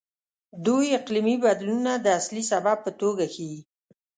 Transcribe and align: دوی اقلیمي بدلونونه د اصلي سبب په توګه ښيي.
دوی 0.65 0.85
اقلیمي 0.99 1.35
بدلونونه 1.43 1.93
د 1.99 2.07
اصلي 2.19 2.43
سبب 2.51 2.77
په 2.85 2.91
توګه 3.01 3.25
ښيي. 3.33 3.59